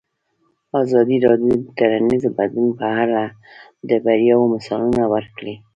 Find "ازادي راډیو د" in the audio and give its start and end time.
0.81-1.67